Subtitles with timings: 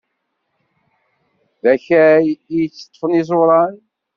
[1.63, 3.75] D akal i iteṭṭfen iẓuran.